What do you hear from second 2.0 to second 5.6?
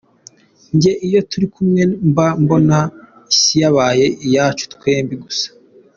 mba mbona isi yabaye iyacu twembi gusa.